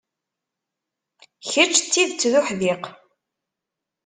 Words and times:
Kečč 1.49 1.75
d 1.83 1.87
tidet 1.91 2.21
d 2.31 2.33
uḥdiq. 2.39 2.83